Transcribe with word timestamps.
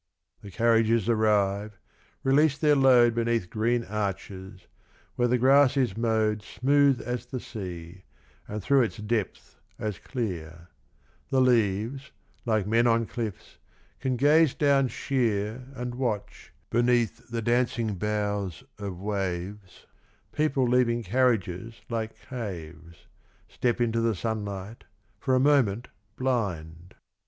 The 0.41 0.49
carriages 0.49 1.07
arrive, 1.07 1.77
release 2.23 2.57
their 2.57 2.75
load 2.75 3.13
Beneath 3.13 3.51
green 3.51 3.83
arches, 3.85 4.65
where 5.15 5.27
the 5.27 5.37
grass 5.37 5.77
is 5.77 5.95
mowed 5.95 6.41
Smooth 6.41 6.99
as 7.01 7.27
the 7.27 7.39
sea, 7.39 8.05
and 8.47 8.63
through 8.63 8.81
its 8.81 8.97
depth 8.97 9.59
as 9.77 9.99
clear; 9.99 10.69
The 11.29 11.39
leaves, 11.39 12.09
like 12.47 12.65
men 12.65 12.87
on 12.87 13.05
cliffs, 13.05 13.59
can 13.99 14.17
gaze 14.17 14.55
down 14.55 14.87
sheer 14.87 15.67
And 15.75 15.93
watch, 15.93 16.51
beneath 16.71 17.29
the 17.29 17.43
dancing 17.43 17.93
boughs 17.93 18.63
of 18.79 18.97
waves, 18.97 19.85
People 20.31 20.67
leaving 20.67 21.03
carriages 21.03 21.79
like 21.89 22.19
caves. 22.27 23.05
Step 23.47 23.79
into 23.79 24.01
the 24.01 24.15
sunlight, 24.15 24.83
for 25.19 25.35
a 25.35 25.39
moment 25.39 25.89
blind. 26.15 26.95